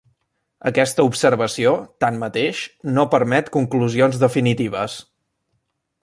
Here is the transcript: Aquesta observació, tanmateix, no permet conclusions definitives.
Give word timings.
Aquesta 0.69 1.03
observació, 1.09 1.73
tanmateix, 2.05 2.61
no 2.95 3.05
permet 3.13 3.51
conclusions 3.59 4.21
definitives. 4.27 4.97